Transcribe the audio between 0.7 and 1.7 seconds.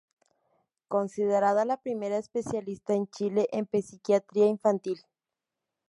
Considerada